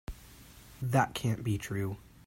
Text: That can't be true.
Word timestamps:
That 0.81 1.13
can't 1.13 1.43
be 1.43 1.59
true. 1.59 1.97